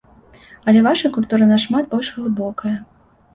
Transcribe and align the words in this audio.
Але 0.71 0.79
ваша 0.87 1.11
культура 1.17 1.49
нашмат 1.51 1.93
больш 1.93 2.09
глыбокая. 2.17 2.73